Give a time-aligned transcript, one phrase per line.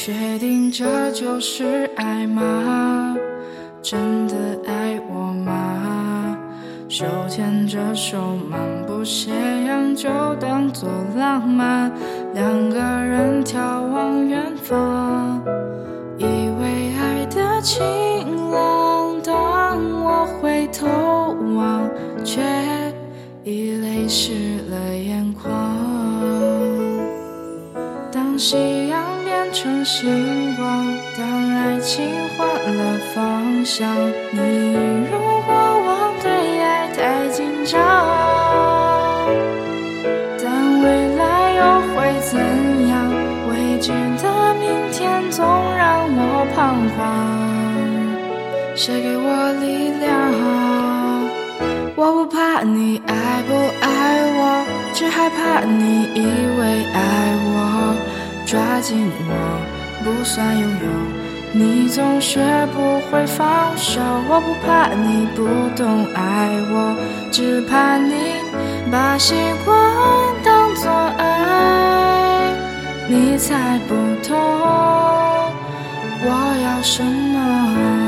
[0.00, 3.16] 确定这就是爱吗？
[3.82, 6.38] 真的爱我吗？
[6.88, 9.32] 手牵着手漫步斜
[9.66, 11.90] 阳，就当作浪漫。
[12.32, 13.58] 两个人眺
[13.88, 15.42] 望远方，
[16.16, 19.20] 以为爱的晴朗。
[19.20, 20.86] 当我回头
[21.56, 21.90] 望，
[22.24, 22.40] 却
[23.42, 25.52] 已泪湿了眼眶。
[28.12, 29.04] 当夕阳
[29.52, 33.96] 成星光，当爱情换了方向，
[34.30, 34.40] 你
[35.10, 37.80] 如过往对爱太紧张，
[40.42, 42.38] 但未来又会怎
[42.88, 43.10] 样？
[43.50, 43.88] 未知
[44.22, 45.44] 的明天总
[45.76, 46.56] 让我彷
[46.96, 46.98] 徨，
[48.76, 50.08] 谁给我力量？
[51.96, 53.14] 我不怕你爱
[53.48, 53.86] 不爱
[54.36, 56.20] 我，只害怕你以
[56.60, 56.98] 为爱，
[58.48, 59.34] 抓紧我
[60.02, 60.88] 不算拥有，
[61.52, 62.40] 你总学
[62.72, 64.00] 不会放手。
[64.26, 65.44] 我不怕你不
[65.76, 66.96] 懂爱我，
[67.30, 68.14] 只怕你
[68.90, 69.34] 把习
[69.66, 69.76] 惯
[70.42, 72.54] 当作爱，
[73.06, 73.94] 你猜不
[74.26, 74.34] 透
[76.24, 76.30] 我
[76.64, 78.07] 要什么。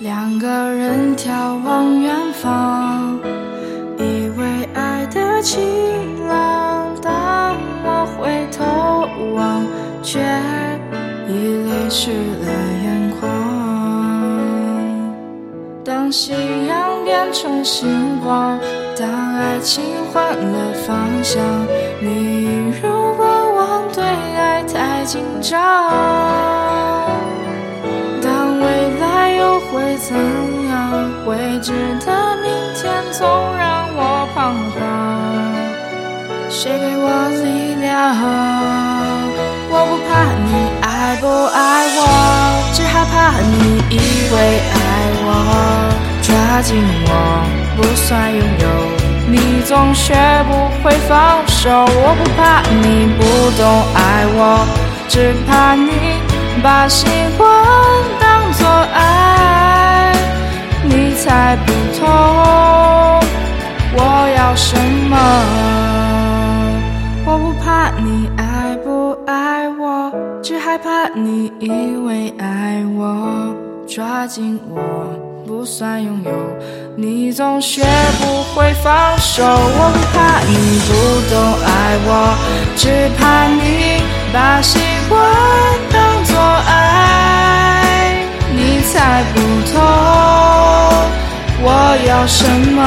[0.00, 3.18] 两个人眺望远方，
[3.98, 6.94] 以为爱的晴朗。
[7.02, 9.66] 当我回头望，
[10.00, 10.20] 却
[11.26, 11.32] 已
[11.66, 12.46] 泪湿了
[12.84, 13.28] 眼眶。
[15.84, 16.32] 当夕
[16.68, 18.56] 阳变成星光，
[18.96, 19.82] 当爱情
[20.12, 21.42] 换了方向，
[22.00, 26.57] 你如果往对爱太紧张。
[29.98, 30.16] 怎
[30.68, 30.74] 样？
[31.26, 31.72] 未知
[32.06, 33.26] 的明天总
[33.56, 34.78] 让我彷徨。
[36.48, 37.06] 谁给我
[37.42, 38.16] 力量？
[39.70, 40.10] 我不怕
[40.46, 40.50] 你
[40.80, 40.86] 爱
[41.20, 41.58] 不爱
[41.96, 41.98] 我，
[42.72, 43.92] 只害怕你以
[44.32, 44.34] 为
[44.72, 44.76] 爱
[45.24, 45.28] 我，
[46.22, 46.68] 抓紧
[47.06, 47.10] 我
[47.76, 48.66] 不算拥有。
[49.30, 50.14] 你总学
[50.48, 50.50] 不
[50.82, 51.68] 会放手。
[51.70, 52.84] 我不怕你
[53.18, 53.20] 不
[53.60, 53.62] 懂
[53.94, 53.98] 爱
[54.36, 54.64] 我，
[55.08, 55.88] 只怕你。
[56.60, 57.06] 把习
[57.36, 57.48] 惯
[70.42, 73.54] 只害怕你以为爱我，
[73.86, 74.80] 抓紧我
[75.46, 76.30] 不算拥有，
[76.96, 77.82] 你总学
[78.18, 79.42] 不会放手。
[79.44, 80.54] 我不怕你
[80.86, 80.90] 不
[81.28, 82.10] 懂爱我，
[82.76, 84.78] 只怕你把习
[85.08, 85.20] 惯
[85.92, 88.22] 当作爱，
[88.54, 89.36] 你猜不
[89.72, 89.74] 透
[91.60, 91.66] 我
[92.06, 92.78] 要什么，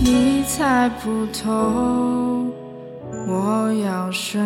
[0.00, 1.42] 你猜不透
[3.26, 4.38] 我要什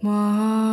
[0.00, 0.71] 么。